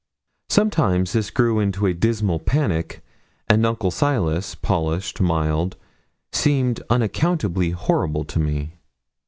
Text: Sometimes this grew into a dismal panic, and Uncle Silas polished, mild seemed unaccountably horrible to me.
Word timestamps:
Sometimes 0.49 1.13
this 1.13 1.29
grew 1.29 1.59
into 1.59 1.85
a 1.85 1.93
dismal 1.93 2.39
panic, 2.39 3.03
and 3.47 3.63
Uncle 3.63 3.91
Silas 3.91 4.55
polished, 4.55 5.21
mild 5.21 5.77
seemed 6.31 6.81
unaccountably 6.89 7.69
horrible 7.69 8.23
to 8.23 8.39
me. 8.39 8.73